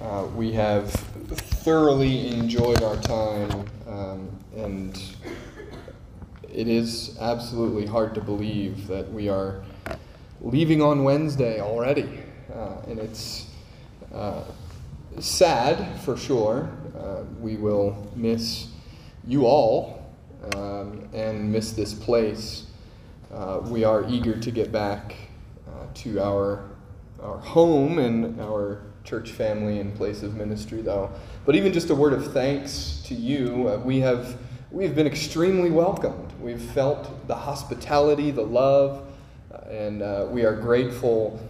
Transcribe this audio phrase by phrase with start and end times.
[0.00, 4.98] Uh, we have thoroughly enjoyed our time, um, and
[6.50, 9.62] it is absolutely hard to believe that we are
[10.40, 12.22] leaving on Wednesday already.
[12.50, 13.48] Uh, and it's
[14.14, 14.42] uh,
[15.18, 16.70] sad for sure.
[16.98, 18.68] Uh, we will miss
[19.26, 20.10] you all
[20.54, 22.68] um, and miss this place.
[23.30, 25.14] Uh, we are eager to get back
[25.92, 26.70] to our,
[27.20, 31.10] our home and our church family and place of ministry, though.
[31.44, 34.38] But even just a word of thanks to you, uh, we have
[34.70, 36.32] we have been extremely welcomed.
[36.40, 39.12] We've felt the hospitality, the love,
[39.52, 41.40] uh, and uh, we are grateful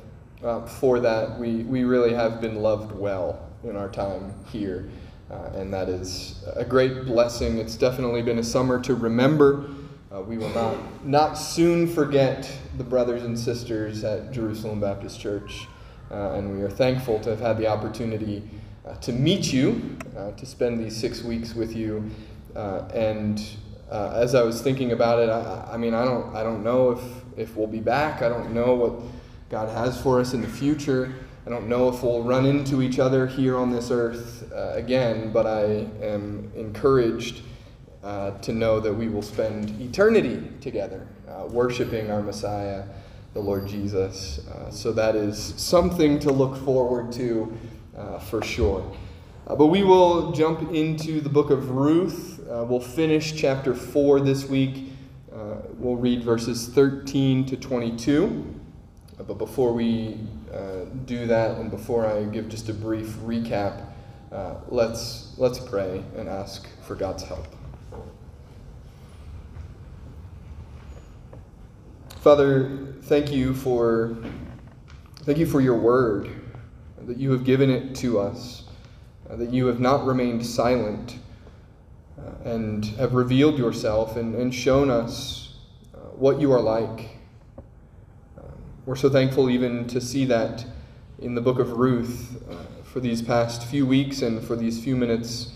[0.42, 1.38] uh, for that.
[1.38, 4.88] We we really have been loved well in our time here,
[5.30, 7.58] uh, and that is a great blessing.
[7.58, 9.69] It's definitely been a summer to remember.
[10.11, 15.66] Uh, we will not not soon forget the brothers and sisters at Jerusalem Baptist Church.
[16.10, 18.42] Uh, and we are thankful to have had the opportunity
[18.84, 22.11] uh, to meet you, uh, to spend these six weeks with you.
[22.56, 23.41] Uh, and
[23.91, 26.91] uh, as I was thinking about it, I, I, mean, I don't, I don't know
[26.91, 27.00] if,
[27.36, 28.22] if we'll be back.
[28.22, 29.00] I don't know what
[29.50, 31.14] God has for us in the future.
[31.47, 35.33] I don't know if we'll run into each other here on this earth uh, again,
[35.33, 37.42] but I am encouraged
[38.03, 41.06] to know that we will spend eternity together,
[41.50, 42.84] worshiping our Messiah
[43.33, 44.47] the Lord Jesus.
[44.47, 47.56] Uh, so that is something to look forward to
[47.97, 48.84] uh, for sure.
[49.47, 52.41] Uh, but we will jump into the book of Ruth.
[52.48, 54.92] Uh, we'll finish chapter 4 this week.
[55.33, 58.55] Uh, we'll read verses 13 to 22.
[59.19, 60.19] Uh, but before we
[61.06, 63.87] do that, and before I give just a brief recap,
[64.69, 67.47] let's, let's pray and ask for God's help.
[72.20, 74.16] Father, thank you for
[75.25, 76.30] thank you for your word
[77.08, 78.62] that you have given it to us,
[79.28, 81.19] uh, that you have not remained silent
[82.16, 85.55] uh, and have revealed yourself and, and shown us
[85.93, 87.19] uh, what you are like.
[88.38, 88.44] Um,
[88.87, 90.65] we're so thankful even to see that
[91.19, 94.94] in the book of Ruth uh, for these past few weeks and for these few
[94.94, 95.53] minutes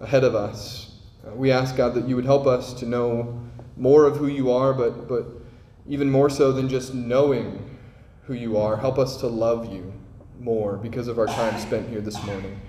[0.00, 0.96] ahead of us.
[1.24, 3.40] Uh, we ask God that you would help us to know
[3.76, 5.41] more of who you are, but but
[5.88, 7.78] even more so than just knowing
[8.24, 8.76] who you are.
[8.76, 9.92] Help us to love you
[10.38, 12.60] more because of our time spent here this morning.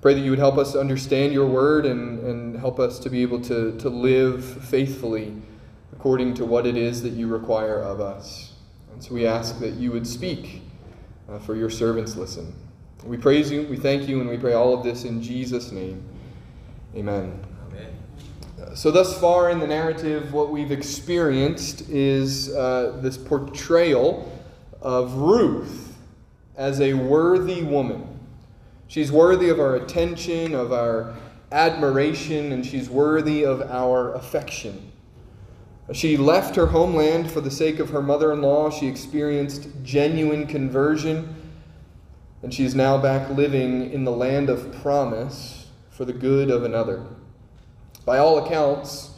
[0.00, 3.08] Pray that you would help us to understand your word and, and help us to
[3.08, 5.40] be able to, to live faithfully
[5.92, 8.54] according to what it is that you require of us.
[8.92, 10.62] And so we ask that you would speak
[11.28, 12.52] uh, for your servants listen.
[13.04, 16.04] We praise you, we thank you, and we pray all of this in Jesus' name.
[16.96, 17.51] Amen.
[18.74, 24.30] So, thus far in the narrative, what we've experienced is uh, this portrayal
[24.80, 25.96] of Ruth
[26.56, 28.20] as a worthy woman.
[28.88, 31.14] She's worthy of our attention, of our
[31.50, 34.92] admiration, and she's worthy of our affection.
[35.92, 38.70] She left her homeland for the sake of her mother in law.
[38.70, 41.34] She experienced genuine conversion,
[42.42, 47.04] and she's now back living in the land of promise for the good of another.
[48.04, 49.10] By all accounts,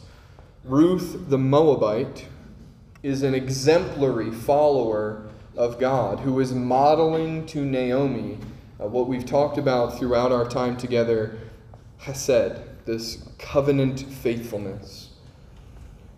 [0.63, 2.27] Ruth the Moabite
[3.01, 8.37] is an exemplary follower of God who is modeling to Naomi
[8.79, 11.39] uh, what we've talked about throughout our time together
[11.97, 15.09] Hesed, this covenant faithfulness.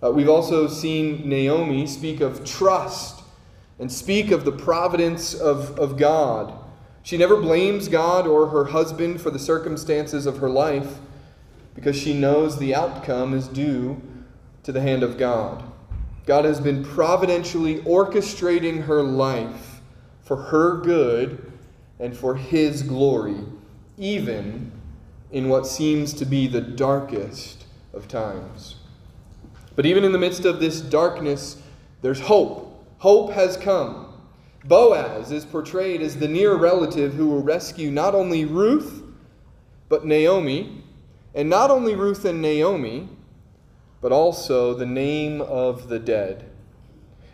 [0.04, 3.24] Uh, we've also seen Naomi speak of trust
[3.80, 6.54] and speak of the providence of, of God.
[7.04, 10.98] She never blames God or her husband for the circumstances of her life
[11.78, 14.02] because she knows the outcome is due
[14.64, 15.64] to the hand of God.
[16.26, 19.80] God has been providentially orchestrating her life
[20.24, 21.52] for her good
[22.00, 23.38] and for His glory,
[23.96, 24.72] even
[25.32, 28.78] in what seems to be the darkest of times.
[29.76, 31.62] But even in the midst of this darkness,
[32.02, 32.88] there's hope.
[32.98, 34.20] Hope has come.
[34.66, 39.04] Boaz is portrayed as the near relative who will rescue not only Ruth,
[39.90, 40.84] but Naomi
[41.38, 43.08] and not only Ruth and Naomi,
[44.02, 46.50] but also the name of the dead.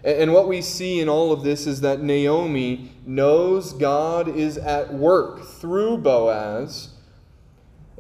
[0.03, 4.93] And what we see in all of this is that Naomi knows God is at
[4.93, 6.89] work through Boaz,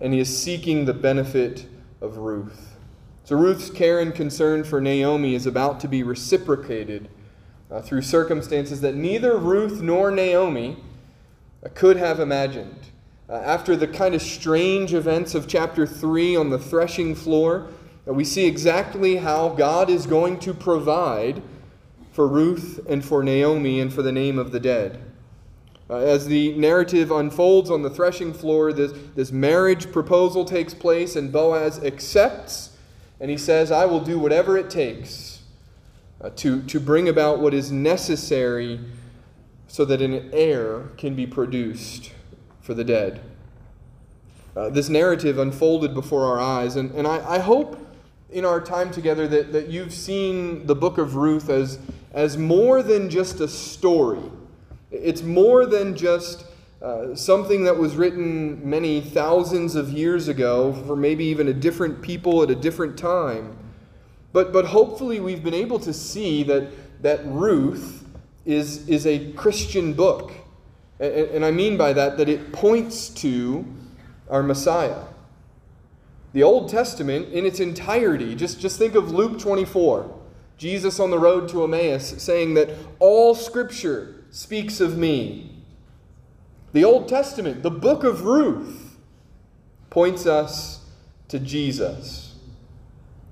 [0.01, 1.67] and he is seeking the benefit
[2.01, 2.75] of Ruth.
[3.23, 7.07] So Ruth's care and concern for Naomi is about to be reciprocated
[7.71, 10.83] uh, through circumstances that neither Ruth nor Naomi
[11.65, 12.89] uh, could have imagined.
[13.29, 17.67] Uh, after the kind of strange events of chapter 3 on the threshing floor,
[18.05, 21.41] uh, we see exactly how God is going to provide
[22.11, 25.01] for Ruth and for Naomi and for the name of the dead.
[25.89, 31.15] Uh, as the narrative unfolds on the threshing floor, this, this marriage proposal takes place,
[31.15, 32.75] and Boaz accepts,
[33.21, 35.43] and he says, I will do whatever it takes
[36.19, 38.81] uh, to, to bring about what is necessary
[39.67, 42.11] so that an heir can be produced
[42.63, 43.21] for the dead.
[44.57, 47.79] Uh, this narrative unfolded before our eyes, and, and I, I hope
[48.31, 51.77] in our time together that, that you've seen the book of Ruth as,
[52.11, 54.23] as more than just a story
[54.93, 56.45] it's more than just
[56.81, 62.01] uh, something that was written many thousands of years ago for maybe even a different
[62.01, 63.57] people at a different time.
[64.31, 66.69] But, but hopefully, we've been able to see that,
[67.01, 68.05] that Ruth
[68.45, 70.31] is, is a Christian book.
[71.03, 73.65] And, I mean by that that it points to
[74.29, 75.03] our Messiah.
[76.31, 80.19] The Old Testament in its entirety, just, just think of Luke 24,
[80.57, 82.69] Jesus on the road to Emmaus saying that
[82.99, 85.51] all Scripture speaks of me.
[86.71, 88.97] The Old Testament, the book of Ruth,
[89.89, 90.85] points us
[91.27, 92.35] to Jesus.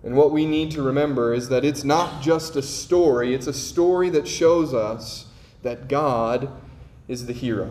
[0.04, 3.54] And what we need to remember is that it's not just a story, it's a
[3.54, 5.28] story that shows us
[5.64, 6.52] that God
[7.12, 7.70] is the hero.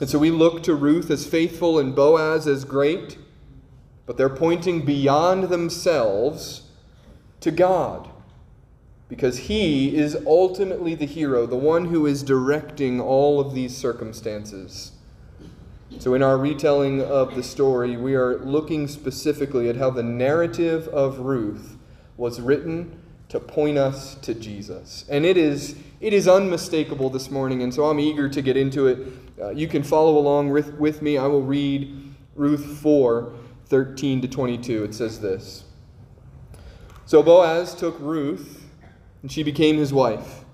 [0.00, 3.18] And so we look to Ruth as faithful and Boaz as great,
[4.04, 6.62] but they're pointing beyond themselves
[7.38, 8.10] to God
[9.08, 14.92] because he is ultimately the hero, the one who is directing all of these circumstances.
[16.00, 20.88] So, in our retelling of the story, we are looking specifically at how the narrative
[20.88, 21.78] of Ruth
[22.16, 25.04] was written to point us to Jesus.
[25.08, 28.86] And it is, it is unmistakable this morning, and so I'm eager to get into
[28.86, 29.08] it.
[29.40, 31.18] Uh, you can follow along with, with me.
[31.18, 33.34] I will read Ruth 4
[33.66, 34.84] 13 to 22.
[34.84, 35.64] It says this
[37.04, 38.64] So Boaz took Ruth
[39.22, 40.44] and she became his wife.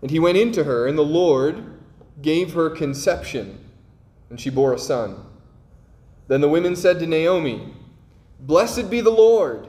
[0.00, 1.78] And he went into her, and the Lord
[2.20, 3.58] gave her conception,
[4.30, 5.16] and she bore a son.
[6.28, 7.72] Then the women said to Naomi,
[8.40, 9.68] Blessed be the Lord,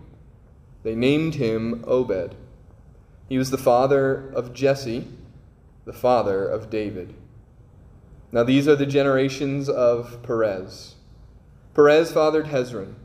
[0.83, 2.35] They named him Obed.
[3.29, 5.07] He was the father of Jesse,
[5.85, 7.13] the father of David.
[8.31, 10.95] Now these are the generations of Perez.
[11.73, 12.95] Perez fathered Hezron.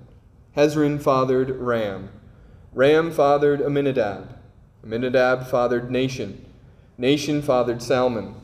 [0.57, 2.11] Hezron fathered Ram.
[2.73, 4.39] Ram fathered Amminadab.
[4.85, 6.39] Amminadab fathered Nahshon.
[6.99, 8.35] Nahshon fathered Salmon.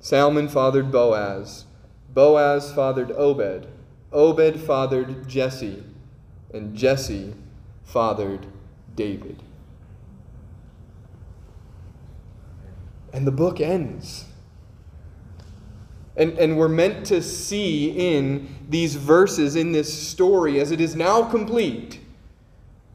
[0.00, 1.64] Salmon fathered Boaz.
[2.12, 3.66] Boaz fathered Obed.
[4.12, 5.84] Obed fathered Jesse.
[6.52, 7.34] And Jesse
[7.84, 8.46] fathered
[9.00, 9.42] David.
[13.14, 14.26] And the book ends.
[16.18, 20.94] And, and we're meant to see in these verses, in this story, as it is
[20.94, 22.00] now complete,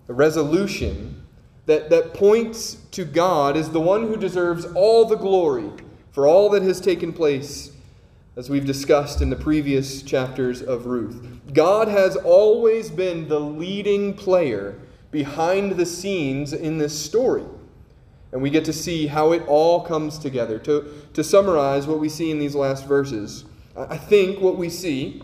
[0.08, 1.26] a resolution
[1.66, 5.72] that, that points to God as the one who deserves all the glory
[6.12, 7.72] for all that has taken place,
[8.36, 11.20] as we've discussed in the previous chapters of Ruth.
[11.52, 14.80] God has always been the leading player
[15.16, 17.46] behind the scenes in this story.
[18.34, 20.60] And we get to see how it all comes together.
[20.60, 23.46] To, to summarize what we see in these last verses,
[23.78, 25.22] I think what we see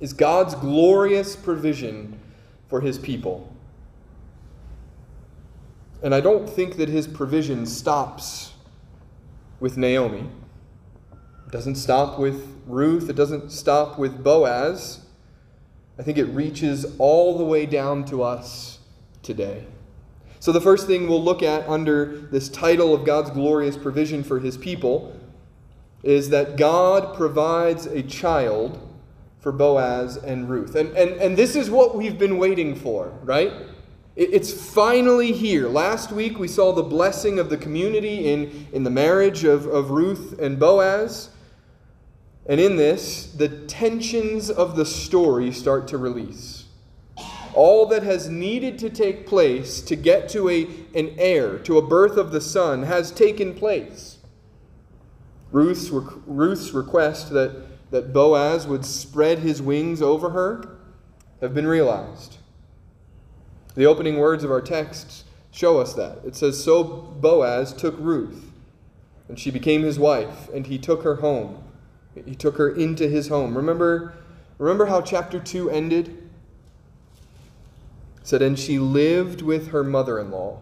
[0.00, 2.20] is God's glorious provision
[2.68, 3.50] for his people.
[6.02, 8.52] And I don't think that his provision stops
[9.60, 10.28] with Naomi.
[11.46, 13.08] It doesn't stop with Ruth.
[13.08, 15.06] It doesn't stop with Boaz.
[15.98, 18.75] I think it reaches all the way down to us
[19.26, 19.66] today.
[20.38, 24.38] So, the first thing we'll look at under this title of God's glorious provision for
[24.38, 25.18] his people
[26.02, 28.80] is that God provides a child
[29.40, 30.74] for Boaz and Ruth.
[30.76, 33.52] And, and, and this is what we've been waiting for, right?
[34.16, 35.68] It's finally here.
[35.68, 39.90] Last week we saw the blessing of the community in, in the marriage of, of
[39.90, 41.28] Ruth and Boaz.
[42.46, 46.55] And in this, the tensions of the story start to release.
[47.56, 51.86] All that has needed to take place to get to a, an heir, to a
[51.86, 54.18] birth of the son, has taken place.
[55.50, 60.76] Ruth's, Ruth's request that, that Boaz would spread his wings over her
[61.40, 62.36] have been realized.
[63.74, 66.18] The opening words of our text show us that.
[66.26, 68.52] It says, So Boaz took Ruth.
[69.28, 71.62] And she became his wife, and he took her home.
[72.24, 73.56] He took her into his home.
[73.56, 74.14] Remember,
[74.58, 76.15] remember how chapter 2 ended?
[78.26, 80.60] Said, and she lived with her mother in law.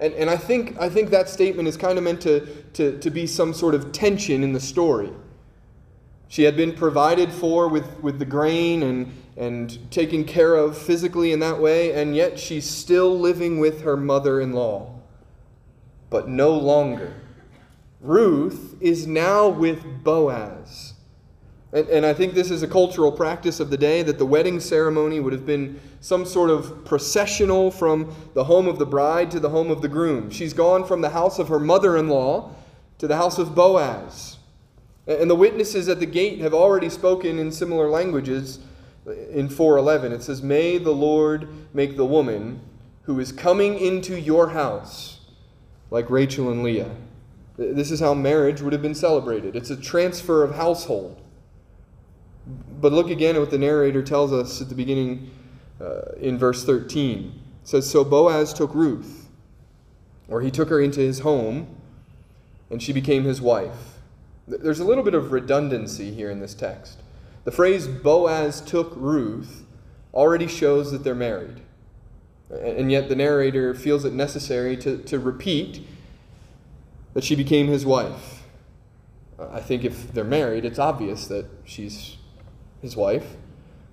[0.00, 3.08] And, and I, think, I think that statement is kind of meant to, to, to
[3.08, 5.12] be some sort of tension in the story.
[6.26, 11.30] She had been provided for with, with the grain and, and taken care of physically
[11.30, 14.98] in that way, and yet she's still living with her mother in law.
[16.10, 17.14] But no longer.
[18.00, 20.93] Ruth is now with Boaz.
[21.74, 24.60] And, and I think this is a cultural practice of the day that the wedding
[24.60, 29.40] ceremony would have been some sort of processional from the home of the bride to
[29.40, 30.30] the home of the groom.
[30.30, 32.54] She's gone from the house of her mother in law
[32.98, 34.38] to the house of Boaz.
[35.06, 38.60] And the witnesses at the gate have already spoken in similar languages
[39.32, 40.12] in 411.
[40.12, 42.60] It says, May the Lord make the woman
[43.02, 45.18] who is coming into your house
[45.90, 46.94] like Rachel and Leah.
[47.56, 49.56] This is how marriage would have been celebrated.
[49.56, 51.20] It's a transfer of household.
[52.80, 55.30] But look again at what the narrator tells us at the beginning
[55.80, 57.40] uh, in verse 13.
[57.62, 59.28] It says, So Boaz took Ruth,
[60.28, 61.76] or he took her into his home,
[62.70, 63.98] and she became his wife.
[64.46, 66.98] There's a little bit of redundancy here in this text.
[67.44, 69.64] The phrase Boaz took Ruth
[70.12, 71.60] already shows that they're married.
[72.50, 75.86] And yet the narrator feels it necessary to, to repeat
[77.14, 78.42] that she became his wife.
[79.38, 82.16] I think if they're married, it's obvious that she's
[82.84, 83.36] his wife.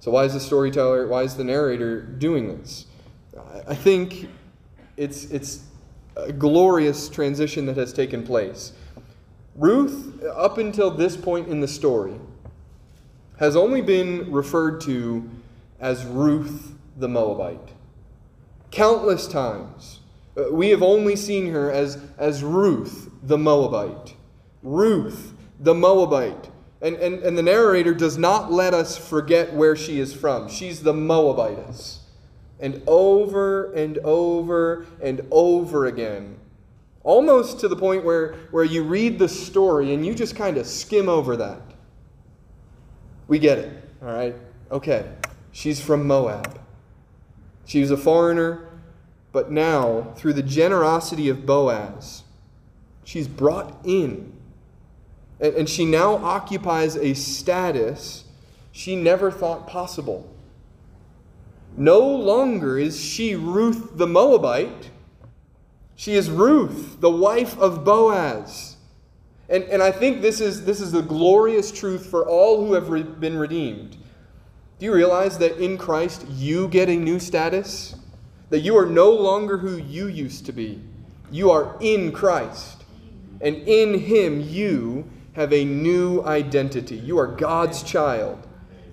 [0.01, 2.87] So why is the storyteller, why is the narrator doing this?
[3.65, 4.27] I think
[4.97, 5.63] it's, it's
[6.17, 8.73] a glorious transition that has taken place.
[9.55, 12.15] Ruth, up until this point in the story,
[13.39, 15.29] has only been referred to
[15.79, 17.69] as Ruth the Moabite.
[18.71, 20.01] Countless times.
[20.35, 24.15] Uh, we have only seen her as, as Ruth the Moabite.
[24.63, 26.50] Ruth the Moabite.
[26.81, 30.49] And, and, and the narrator does not let us forget where she is from.
[30.49, 31.99] She's the Moabitess.
[32.59, 36.37] And over and over and over again,
[37.03, 40.65] almost to the point where, where you read the story and you just kind of
[40.65, 41.61] skim over that.
[43.27, 44.35] We get it, all right?
[44.71, 45.09] Okay,
[45.51, 46.59] she's from Moab.
[47.65, 48.67] She was a foreigner,
[49.31, 52.23] but now, through the generosity of Boaz,
[53.03, 54.33] she's brought in
[55.41, 58.23] and, and she now occupies a status
[58.71, 60.33] she never thought possible.
[61.75, 64.89] No longer is she Ruth the Moabite.
[65.95, 68.77] She is Ruth, the wife of Boaz.
[69.49, 72.89] And, and I think this is, this is the glorious truth for all who have
[72.89, 73.97] re- been redeemed.
[74.79, 77.95] Do you realize that in Christ you get a new status?
[78.49, 80.81] That you are no longer who you used to be.
[81.29, 82.83] You are in Christ.
[83.41, 86.97] And in Him you have a new identity.
[86.97, 88.47] You are God's child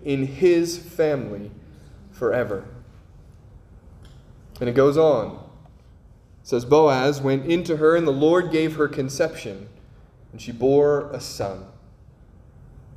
[0.05, 1.51] in His family
[2.11, 2.65] forever.
[4.61, 5.37] And it goes on.
[6.43, 9.69] It says Boaz went into her, and the Lord gave her conception,
[10.33, 11.67] and she bore a son.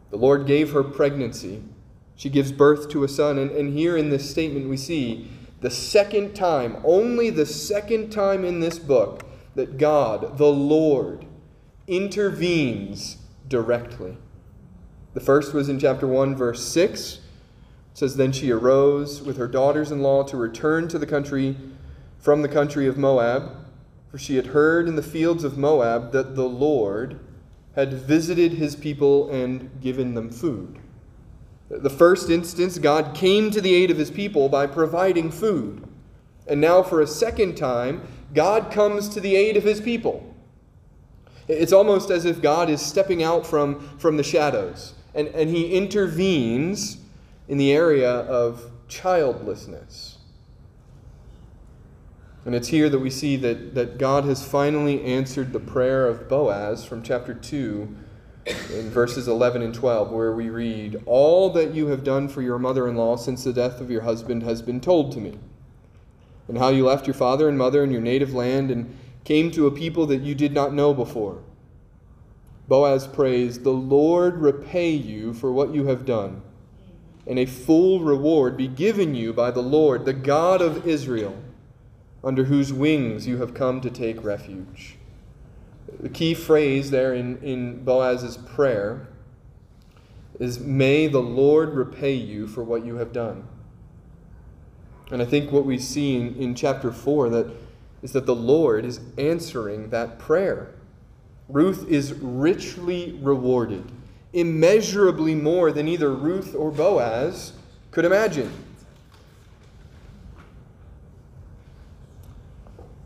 [0.10, 1.64] The Lord gave her pregnancy.
[2.16, 3.38] She gives birth to a son.
[3.38, 5.30] And, and here in this statement, we see
[5.62, 9.24] the second time, only the second time in this book,
[9.56, 11.26] that God, the Lord,
[11.88, 13.18] intervenes
[13.51, 14.17] directly.
[15.13, 17.15] The first was in chapter 1, verse 6.
[17.15, 17.22] It
[17.93, 21.58] says, Then she arose with her daughters in law to return to the country
[22.17, 23.51] from the country of Moab,
[24.10, 27.20] for she had heard in the fields of Moab that the Lord
[27.75, 30.79] had visited his people and given them food.
[31.70, 35.88] The first instance, God came to the aid of his people by providing food.
[36.48, 40.31] And now, for a second time, God comes to the aid of his people
[41.48, 45.76] it's almost as if God is stepping out from, from the shadows and, and he
[45.76, 46.98] intervenes
[47.48, 50.18] in the area of childlessness.
[52.46, 56.28] And it's here that we see that, that God has finally answered the prayer of
[56.28, 57.96] Boaz from chapter 2
[58.74, 62.58] in verses 11 and 12, where we read, All that you have done for your
[62.58, 65.38] mother in law since the death of your husband has been told to me,
[66.48, 69.68] and how you left your father and mother and your native land and came to
[69.68, 71.42] a people that you did not know before.
[72.68, 76.42] Boaz prays, The Lord repay you for what you have done,
[77.28, 81.38] and a full reward be given you by the Lord, the God of Israel,
[82.24, 84.96] under whose wings you have come to take refuge.
[86.00, 89.08] The key phrase there in, in Boaz's prayer
[90.40, 93.48] is, May the Lord repay you for what you have done.
[95.12, 97.51] And I think what we see in, in chapter 4 that
[98.01, 100.74] is that the Lord is answering that prayer.
[101.48, 103.91] Ruth is richly rewarded,
[104.34, 107.53] immeasurably more than either Ruth or Boaz
[107.91, 108.51] could imagine.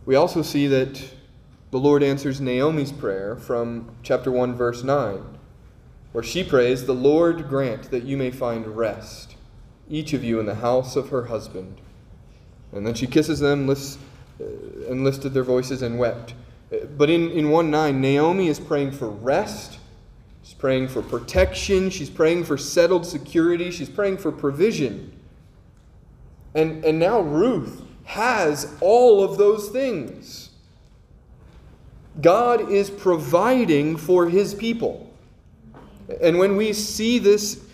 [0.05, 1.03] We also see that
[1.71, 5.23] the Lord answers Naomi's prayer from chapter 1, verse 9,
[6.11, 9.35] where she prays, The Lord grant that you may find rest,
[9.89, 11.81] each of you in the house of her husband.
[12.71, 13.97] And then she kisses them lifts,
[14.85, 16.33] and lifted their voices and wept.
[16.97, 19.79] But in, in 1 9, Naomi is praying for rest.
[20.43, 21.89] She's praying for protection.
[21.89, 23.71] She's praying for settled security.
[23.71, 25.11] She's praying for provision.
[26.53, 30.51] And, and now Ruth has all of those things.
[32.21, 35.11] God is providing for his people.
[36.21, 37.65] And when we see this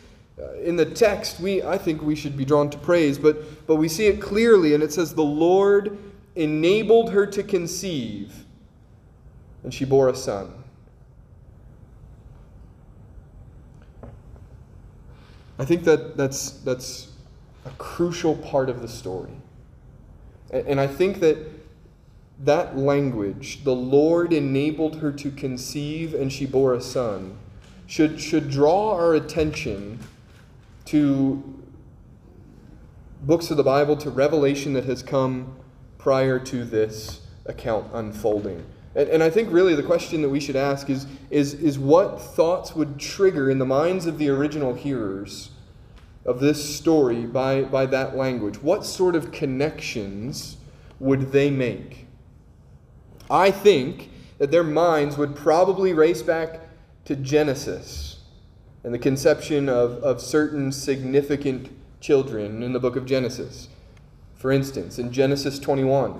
[0.41, 3.75] uh, in the text, we, I think we should be drawn to praise, but, but
[3.75, 5.97] we see it clearly, and it says, The Lord
[6.35, 8.45] enabled her to conceive,
[9.63, 10.53] and she bore a son.
[15.59, 17.09] I think that that's, that's
[17.65, 19.33] a crucial part of the story.
[20.51, 21.37] And I think that
[22.43, 27.37] that language, the Lord enabled her to conceive and she bore a son,
[27.85, 29.99] should, should draw our attention
[30.85, 31.43] to
[33.21, 35.55] books of the Bible, to revelation that has come
[36.01, 38.65] prior to this account unfolding.
[38.95, 42.19] And, and I think really the question that we should ask is, is, is what
[42.19, 45.51] thoughts would trigger in the minds of the original hearers
[46.25, 48.61] of this story by, by that language?
[48.61, 50.57] What sort of connections
[50.99, 52.07] would they make?
[53.29, 56.61] I think that their minds would probably race back
[57.05, 58.19] to Genesis
[58.83, 61.69] and the conception of, of certain significant
[62.01, 63.67] children in the book of Genesis.
[64.41, 66.19] For instance, in Genesis 21,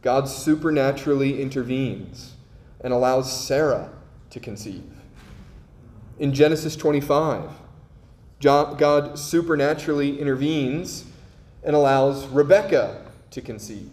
[0.00, 2.34] God supernaturally intervenes
[2.80, 3.90] and allows Sarah
[4.30, 4.88] to conceive.
[6.20, 7.50] In Genesis 25,
[8.38, 11.04] God supernaturally intervenes
[11.64, 13.90] and allows Rebekah to conceive.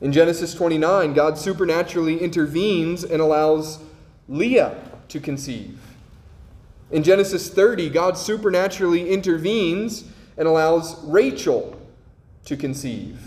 [0.00, 3.78] In Genesis 29, God supernaturally intervenes and allows
[4.26, 4.74] Leah
[5.08, 5.78] to conceive.
[6.90, 10.04] In Genesis 30, God supernaturally intervenes
[10.38, 11.78] and allows Rachel
[12.44, 13.18] to conceive.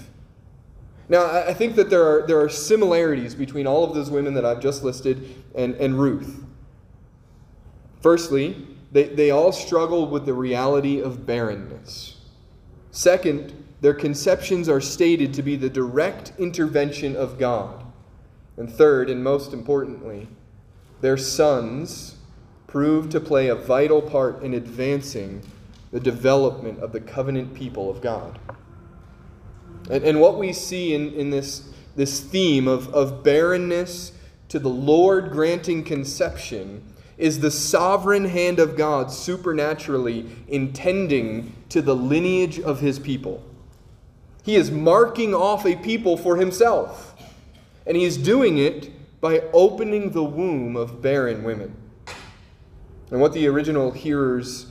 [1.07, 4.45] Now, I think that there are, there are similarities between all of those women that
[4.45, 6.43] I've just listed and, and Ruth.
[8.01, 12.17] Firstly, they, they all struggle with the reality of barrenness.
[12.89, 17.85] Second, their conceptions are stated to be the direct intervention of God.
[18.57, 20.27] And third, and most importantly,
[21.01, 22.15] their sons
[22.67, 25.41] prove to play a vital part in advancing
[25.91, 28.39] the development of the covenant people of God.
[29.89, 34.11] And, and what we see in, in this, this theme of, of barrenness
[34.49, 36.83] to the Lord granting conception
[37.17, 43.43] is the sovereign hand of God supernaturally intending to the lineage of his people.
[44.43, 47.15] He is marking off a people for himself,
[47.87, 51.75] and he is doing it by opening the womb of barren women.
[53.11, 54.67] And what the original hearers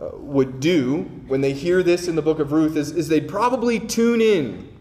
[0.00, 3.28] Uh, would do when they hear this in the book of Ruth is, is they'd
[3.28, 4.78] probably tune in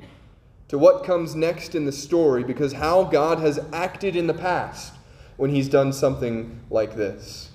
[0.67, 4.93] to what comes next in the story because how God has acted in the past
[5.35, 7.49] when he's done something like this.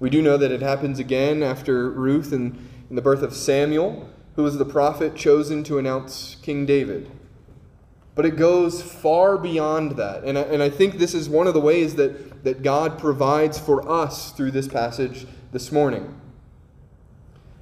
[0.00, 2.56] We do know that it happens again after Ruth and
[2.88, 7.10] in the birth of Samuel, who was the prophet chosen to announce King David.
[8.14, 10.24] But it goes far beyond that.
[10.24, 13.58] And I, and I think this is one of the ways that, that God provides
[13.58, 16.22] for us through this passage this morning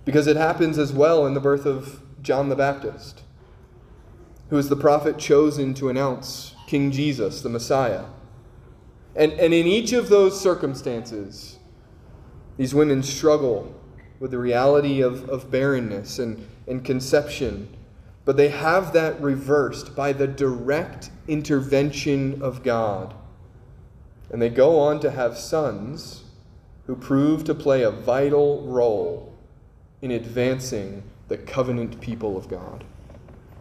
[0.04, 3.22] because it happens as well in the birth of John the Baptist,
[4.50, 8.04] who is the prophet chosen to announce King Jesus, the Messiah.
[9.14, 11.58] And, and in each of those circumstances,
[12.56, 13.74] these women struggle
[14.20, 17.76] with the reality of, of barrenness and, and conception,
[18.24, 23.14] but they have that reversed by the direct intervention of God.
[24.30, 26.24] And they go on to have sons
[26.86, 29.31] who prove to play a vital role
[30.02, 32.84] in advancing the covenant people of God.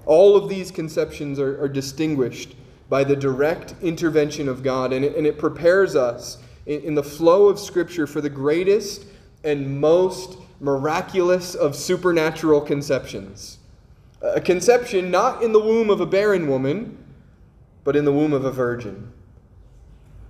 [0.06, 2.56] All of these conceptions are, are distinguished
[2.89, 7.04] by the direct intervention of God, and it, and it prepares us in, in the
[7.04, 9.06] flow of Scripture for the greatest
[9.43, 13.60] and most miraculous of supernatural conceptions.
[14.21, 16.97] A conception not in the womb of a barren woman,
[17.84, 19.12] but in the womb of a virgin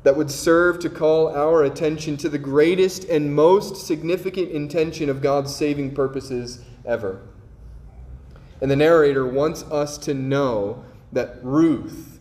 [0.03, 5.21] that would serve to call our attention to the greatest and most significant intention of
[5.21, 7.21] God's saving purposes ever.
[8.61, 12.19] And the narrator wants us to know that Ruth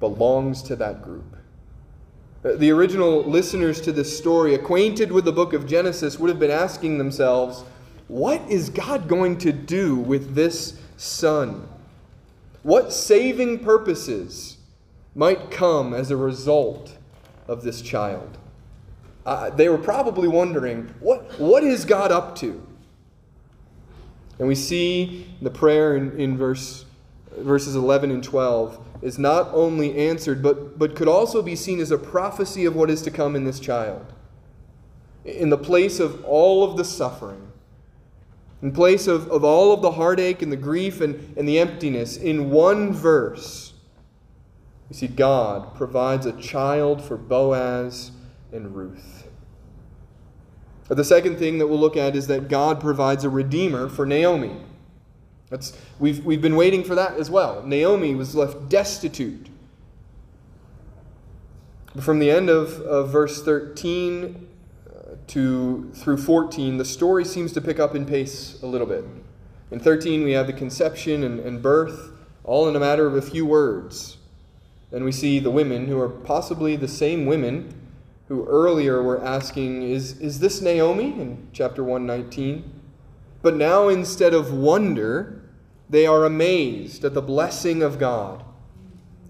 [0.00, 1.36] belongs to that group.
[2.44, 6.40] Uh, the original listeners to this story, acquainted with the book of Genesis, would have
[6.40, 7.62] been asking themselves,
[8.08, 11.68] what is God going to do with this son?
[12.62, 14.58] What saving purposes
[15.14, 16.96] might come as a result
[17.46, 18.38] of this child?
[19.24, 22.66] Uh, they were probably wondering, what, what is God up to?
[24.38, 26.84] And we see the prayer in, in verse,
[27.36, 31.90] verses 11 and 12 is not only answered, but, but could also be seen as
[31.90, 34.12] a prophecy of what is to come in this child.
[35.24, 37.52] In the place of all of the suffering,
[38.62, 42.16] in place of, of all of the heartache and the grief and, and the emptiness,
[42.16, 43.71] in one verse,
[44.92, 48.10] you see God provides a child for Boaz
[48.52, 49.26] and Ruth.
[50.86, 54.04] But the second thing that we'll look at is that God provides a redeemer for
[54.04, 54.54] Naomi.
[55.48, 57.62] That's, we've, we've been waiting for that as well.
[57.62, 59.48] Naomi was left destitute.
[61.94, 64.46] But from the end of, of verse 13
[64.86, 69.06] uh, to through 14, the story seems to pick up in pace a little bit.
[69.70, 72.10] In 13, we have the conception and, and birth,
[72.44, 74.18] all in a matter of a few words.
[74.92, 77.74] Then we see the women, who are possibly the same women
[78.28, 81.20] who earlier were asking, Is, is this Naomi?
[81.20, 82.80] in chapter 119.
[83.40, 85.42] But now, instead of wonder,
[85.90, 88.44] they are amazed at the blessing of God.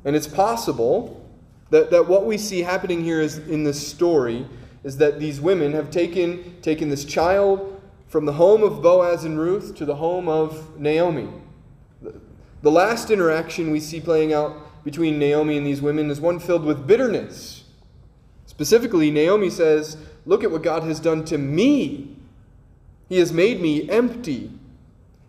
[0.05, 1.25] And it's possible
[1.71, 4.47] that, that what we see happening here is in this story
[4.85, 9.39] is that these women have taken, taken this child from the home of Boaz and
[9.39, 11.29] Ruth to the home of Naomi.
[12.63, 16.65] The last interaction we see playing out between Naomi and these women is one filled
[16.65, 17.65] with bitterness.
[18.47, 22.17] Specifically, Naomi says, Look at what God has done to me.
[23.09, 24.53] He has made me empty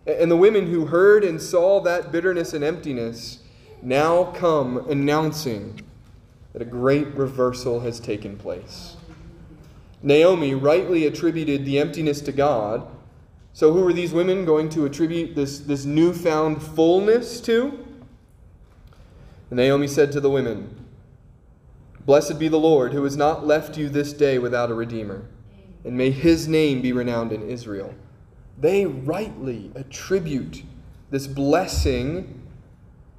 [0.06, 3.38] and the women who heard and saw that bitterness and emptiness
[3.82, 5.80] now come announcing
[6.52, 8.96] that a great reversal has taken place.
[10.02, 12.86] Naomi rightly attributed the emptiness to God.
[13.54, 17.83] So, who are these women going to attribute this, this newfound fullness to?
[19.54, 20.84] And Naomi said to the women,
[22.04, 25.28] Blessed be the Lord, who has not left you this day without a redeemer,
[25.84, 27.94] and may his name be renowned in Israel.
[28.58, 30.64] They rightly attribute
[31.12, 32.42] this blessing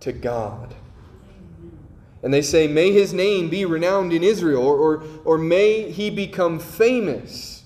[0.02, 0.76] to God.
[2.22, 6.10] And they say, May his name be renowned in Israel, or, or, or may he
[6.10, 7.64] become famous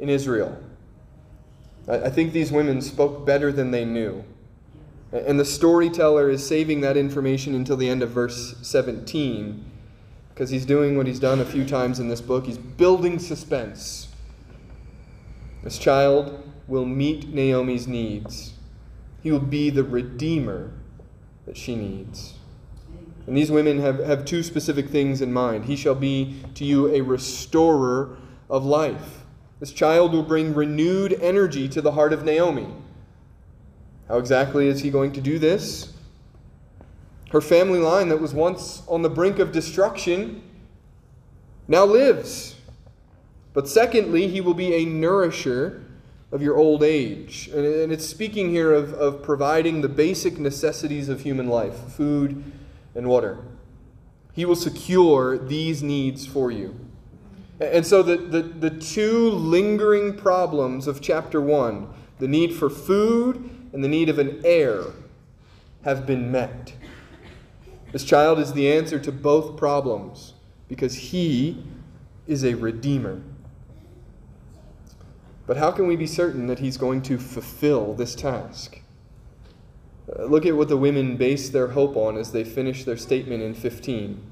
[0.00, 0.60] in Israel.
[1.86, 4.24] I, I think these women spoke better than they knew.
[5.12, 9.64] And the storyteller is saving that information until the end of verse 17
[10.38, 12.46] because he's doing what he's done a few times in this book.
[12.46, 14.06] He's building suspense.
[15.64, 18.52] This child will meet Naomi's needs.
[19.20, 20.70] He will be the redeemer
[21.44, 22.34] that she needs.
[23.26, 25.64] And these women have, have two specific things in mind.
[25.64, 28.16] He shall be to you a restorer
[28.48, 29.24] of life.
[29.58, 32.68] This child will bring renewed energy to the heart of Naomi.
[34.08, 35.92] How exactly is he going to do this?
[37.30, 40.42] Her family line that was once on the brink of destruction
[41.68, 42.56] now lives.
[43.52, 45.84] But secondly, he will be a nourisher
[46.32, 47.48] of your old age.
[47.48, 52.42] And it's speaking here of, of providing the basic necessities of human life food
[52.94, 53.38] and water.
[54.32, 56.78] He will secure these needs for you.
[57.60, 63.50] And so the, the, the two lingering problems of chapter 1, the need for food
[63.72, 64.84] and the need of an heir,
[65.84, 66.74] have been met.
[67.92, 70.34] This child is the answer to both problems
[70.68, 71.64] because he
[72.26, 73.22] is a redeemer.
[75.46, 78.80] But how can we be certain that he's going to fulfill this task?
[80.08, 83.42] Uh, look at what the women base their hope on as they finish their statement
[83.42, 84.22] in 15.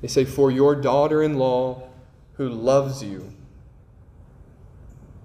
[0.00, 1.88] They say, For your daughter in law
[2.34, 3.32] who loves you,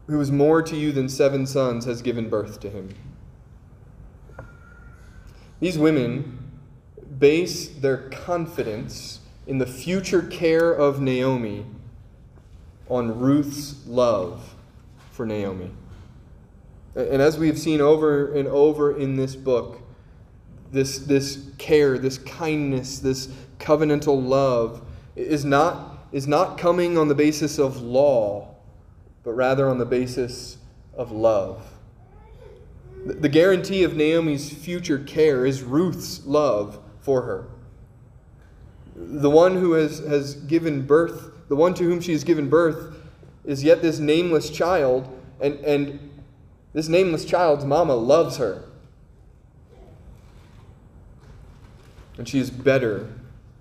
[0.07, 2.93] who is more to you than seven sons, has given birth to him.
[5.59, 6.39] These women
[7.19, 11.65] base their confidence in the future care of Naomi
[12.89, 14.55] on Ruth's love
[15.11, 15.71] for Naomi.
[16.95, 19.81] And as we've seen over and over in this book,
[20.71, 23.27] this, this care, this kindness, this
[23.59, 24.81] covenantal love
[25.15, 28.52] is not, is not coming on the basis of law,
[29.23, 30.57] but rather on the basis
[30.95, 31.65] of love.
[33.05, 37.47] The guarantee of Naomi's future care is Ruth's love for her.
[38.95, 42.95] The one who has, has given birth, the one to whom she has given birth,
[43.43, 45.07] is yet this nameless child,
[45.41, 46.11] and, and
[46.73, 48.63] this nameless child's mama loves her.
[52.17, 53.09] And she is better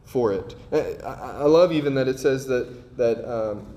[0.05, 0.55] for it.
[0.72, 3.71] I, love even that it says that, that um,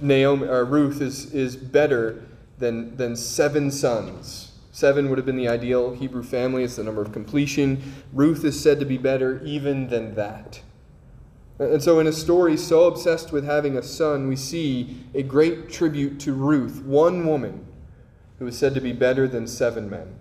[0.00, 2.22] Naomi, or Ruth is, is better
[2.58, 4.52] than, than seven sons.
[4.72, 7.94] Seven would have been the ideal Hebrew family, it's the number of completion.
[8.12, 10.60] Ruth is said to be better even than that.
[11.58, 15.70] And so, in a story so obsessed with having a son, we see a great
[15.70, 17.64] tribute to Ruth, one woman
[18.40, 20.16] who is said to be better than seven men.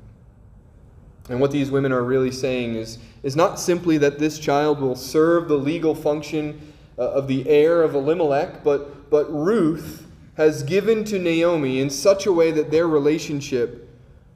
[1.29, 4.95] And what these women are really saying is, is not simply that this child will
[4.95, 11.03] serve the legal function uh, of the heir of Elimelech, but, but Ruth has given
[11.03, 13.87] to Naomi in such a way that their relationship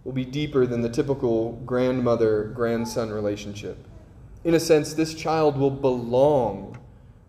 [0.04, 3.84] will be deeper than the typical grandmother grandson relationship.
[4.44, 6.78] In a sense, this child will belong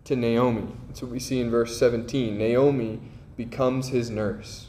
[0.03, 0.67] to Naomi.
[0.85, 2.37] That's what we see in verse 17.
[2.37, 2.99] Naomi
[3.35, 4.67] becomes his nurse.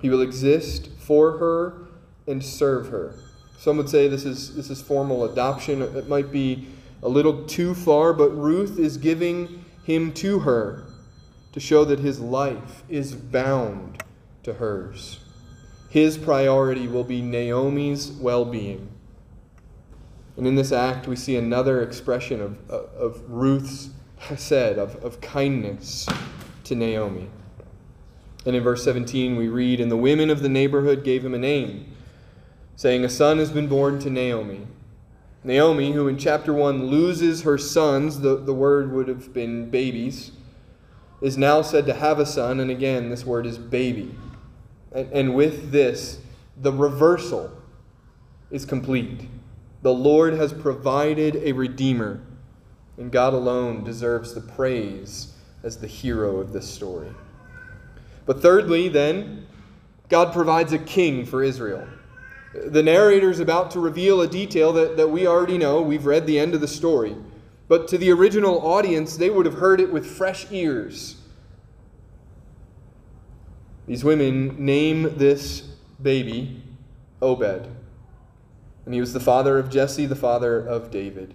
[0.00, 1.88] He will exist for her
[2.26, 3.14] and serve her.
[3.58, 5.82] Some would say this is, this is formal adoption.
[5.82, 6.66] It might be
[7.02, 10.87] a little too far, but Ruth is giving him to her
[11.58, 14.00] to show that his life is bound
[14.44, 15.18] to hers.
[15.90, 18.88] His priority will be Naomi's well being.
[20.36, 25.20] And in this act, we see another expression of, uh, of Ruth's Hesed of, of
[25.20, 26.06] kindness
[26.62, 27.28] to Naomi.
[28.46, 31.38] And in verse 17, we read, And the women of the neighborhood gave him a
[31.38, 31.92] name,
[32.76, 34.68] saying, A son has been born to Naomi.
[35.42, 40.30] Naomi, who in chapter 1 loses her sons, the, the word would have been babies,
[41.20, 44.14] is now said to have a son, and again, this word is baby.
[44.92, 46.20] And, and with this,
[46.56, 47.50] the reversal
[48.50, 49.28] is complete.
[49.82, 52.20] The Lord has provided a redeemer
[52.98, 57.10] and God alone deserves the praise as the hero of this story.
[58.26, 59.46] But thirdly, then,
[60.08, 61.86] God provides a king for Israel.
[62.52, 65.80] The narrator is about to reveal a detail that, that we already know.
[65.80, 67.14] We've read the end of the story.
[67.68, 71.16] But to the original audience, they would have heard it with fresh ears.
[73.86, 75.60] These women name this
[76.02, 76.62] baby
[77.20, 77.68] Obed.
[78.84, 81.34] And he was the father of Jesse, the father of David.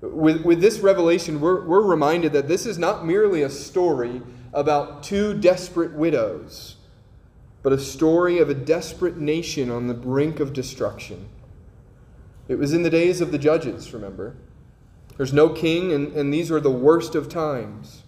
[0.00, 5.02] With, with this revelation, we're, we're reminded that this is not merely a story about
[5.02, 6.76] two desperate widows,
[7.62, 11.28] but a story of a desperate nation on the brink of destruction.
[12.48, 14.36] It was in the days of the judges, remember.
[15.20, 18.04] There's no king, and, and these are the worst of times.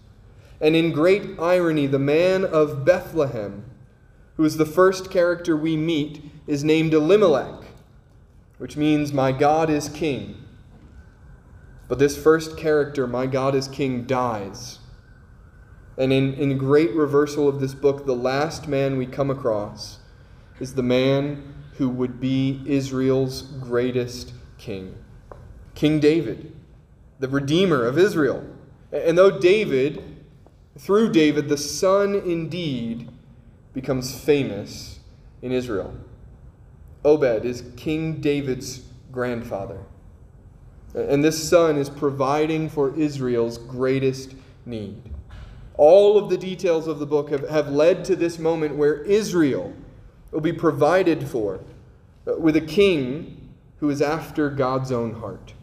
[0.63, 3.67] And in great irony, the man of Bethlehem,
[4.39, 7.65] who is the first character we meet, is named Elimelech,
[8.57, 10.43] which means, My God is king.
[11.87, 14.79] But this first character, my God is King, dies.
[15.99, 19.99] And in, in great reversal of this book, the last man we come across
[20.61, 24.95] is the man who would be Israel's greatest king
[25.75, 26.55] King David,
[27.23, 28.45] the Redeemer of Israel.
[28.91, 30.03] And though David,
[30.77, 33.09] through David, the Son indeed
[33.73, 34.99] becomes famous
[35.41, 35.95] in Israel,
[37.05, 38.83] Obed is King David's
[39.13, 39.79] grandfather.
[40.95, 44.35] And this son is providing for Israel's greatest
[44.67, 45.01] need.
[45.77, 49.73] All of the details of the book have, have led to this moment where Israel
[50.33, 51.61] will be provided for
[52.27, 55.55] uh, with a king who is after God's own heart.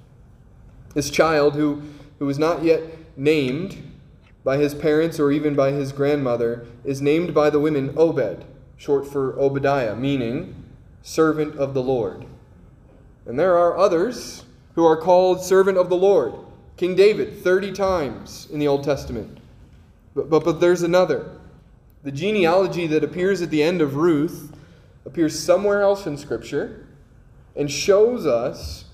[0.93, 1.82] This child, who,
[2.19, 2.82] who is not yet
[3.17, 3.78] named
[4.43, 8.45] by his parents or even by his grandmother, is named by the women Obed,
[8.78, 10.56] short for Obadiah, meaning
[11.02, 12.25] servant of the Lord.
[13.25, 16.34] And there are others who are called servant of the Lord.
[16.78, 19.38] King David, 30 times in the Old Testament.
[20.15, 21.30] But, but, but there's another.
[22.04, 24.56] The genealogy that appears at the end of Ruth
[25.06, 26.88] appears somewhere else in Scripture
[27.56, 28.86] and shows us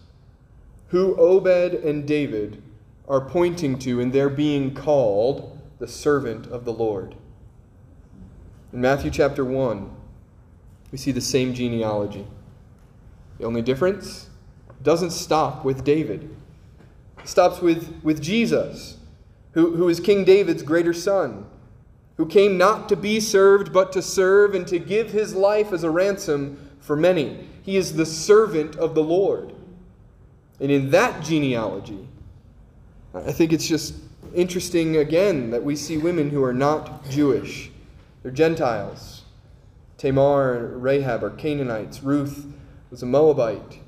[0.89, 2.61] who Obed and David
[3.07, 7.15] are pointing to in their being called the servant of the Lord.
[8.71, 9.89] In Matthew chapter 1,
[10.91, 12.27] we see the same genealogy.
[13.37, 14.29] The only difference
[14.81, 16.35] doesn't stop with David.
[17.19, 18.97] It stops with, with Jesus,
[19.53, 21.45] who, who is King David's greater son,
[22.17, 25.83] who came not to be served, but to serve and to give his life as
[25.83, 27.47] a ransom for many.
[27.63, 29.54] He is the servant of the Lord.
[30.59, 32.07] And in that genealogy,
[33.13, 33.95] I think it's just
[34.33, 37.71] interesting again that we see women who are not Jewish.
[38.23, 39.23] They're Gentiles.
[39.97, 42.03] Tamar and Rahab are Canaanites.
[42.03, 42.45] Ruth
[42.91, 43.79] was a Moabite.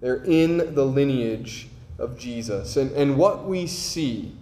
[0.00, 2.76] They're in the lineage of Jesus.
[2.76, 4.32] And, and what we see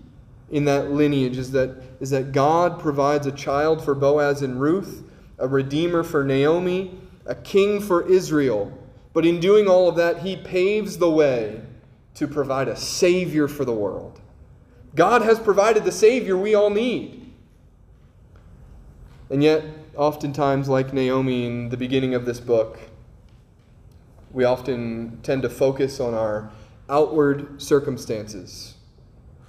[0.51, 5.05] in that lineage is that, is that God provides a child for Boaz and Ruth,
[5.39, 8.77] a redeemer for Naomi, a king for Israel.
[9.13, 11.63] But in doing all of that, he paves the way
[12.15, 14.21] to provide a Savior for the world.
[14.95, 17.33] God has provided the Savior we all need.
[19.31, 19.65] And yet,
[19.97, 22.79] oftentimes, like Naomi in the beginning of this book,
[24.33, 26.51] we often tend to focus on our
[26.89, 28.75] outward circumstances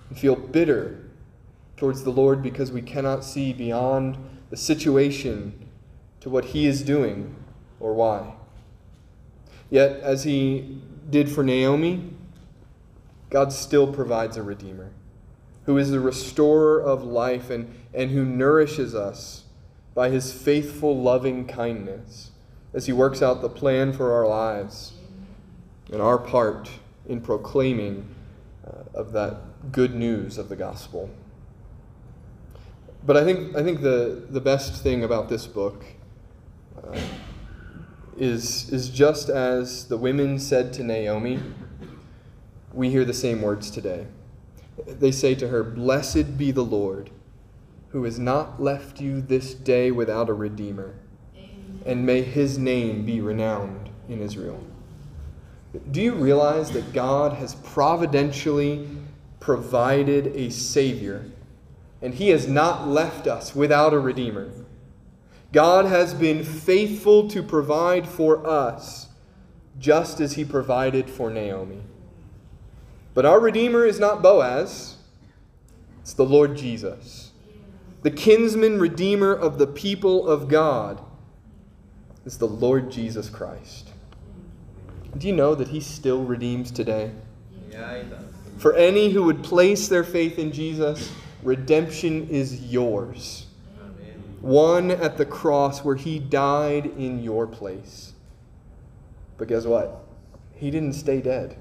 [0.09, 1.09] and feel bitter
[1.77, 4.17] towards the Lord because we cannot see beyond
[4.51, 5.67] the situation
[6.19, 7.35] to what He is doing
[7.79, 8.35] or why.
[9.71, 10.79] Yet, as He
[11.09, 12.13] did for Naomi,
[13.31, 14.91] God still provides a Redeemer
[15.65, 19.43] who is the restorer of life and, and who nourishes us
[19.93, 22.31] by his faithful, loving kindness
[22.73, 24.93] as he works out the plan for our lives
[25.91, 26.69] and our part
[27.07, 28.07] in proclaiming
[28.65, 31.09] uh, of that good news of the gospel.
[33.05, 35.83] But I think, I think the, the best thing about this book
[38.21, 41.39] is, is just as the women said to Naomi,
[42.71, 44.05] we hear the same words today.
[44.85, 47.09] They say to her, Blessed be the Lord,
[47.89, 50.93] who has not left you this day without a Redeemer,
[51.83, 54.63] and may his name be renowned in Israel.
[55.89, 58.87] Do you realize that God has providentially
[59.39, 61.25] provided a Savior,
[62.03, 64.51] and he has not left us without a Redeemer?
[65.51, 69.09] God has been faithful to provide for us
[69.79, 71.81] just as he provided for Naomi.
[73.13, 74.97] But our Redeemer is not Boaz,
[76.01, 77.31] it's the Lord Jesus.
[78.03, 81.03] The kinsman redeemer of the people of God
[82.25, 83.91] is the Lord Jesus Christ.
[85.17, 87.11] Do you know that he still redeems today?
[87.69, 88.23] Yeah, he does.
[88.57, 91.11] For any who would place their faith in Jesus,
[91.43, 93.40] redemption is yours.
[94.41, 98.13] One at the cross where he died in your place.
[99.37, 100.03] But guess what?
[100.55, 101.57] He didn't stay dead.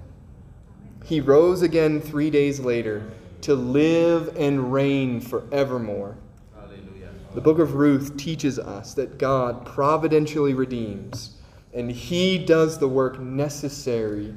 [1.05, 3.11] He rose again three days later
[3.43, 6.17] to live and reign forevermore.
[6.55, 7.11] Hallelujah.
[7.35, 11.37] The book of Ruth teaches us that God providentially redeems,
[11.73, 14.35] and He does the work necessary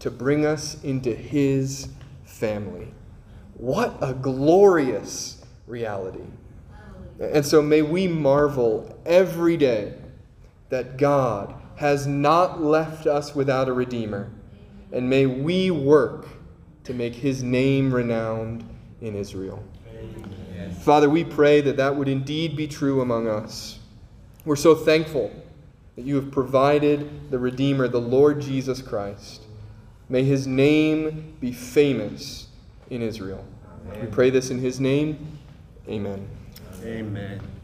[0.00, 1.88] to bring us into His
[2.24, 2.92] family.
[3.54, 6.26] What a glorious reality!
[7.20, 9.94] And so may we marvel every day
[10.68, 14.30] that God has not left us without a Redeemer,
[14.92, 16.26] and may we work
[16.84, 18.64] to make His name renowned
[19.00, 19.62] in Israel.
[20.80, 23.78] Father, we pray that that would indeed be true among us.
[24.44, 25.30] We're so thankful
[25.96, 29.42] that you have provided the Redeemer, the Lord Jesus Christ.
[30.08, 32.48] May his name be famous
[32.90, 33.44] in Israel.
[34.00, 35.38] We pray this in his name.
[35.88, 36.12] Amen.
[36.12, 36.35] Amen.
[36.86, 37.55] Amen.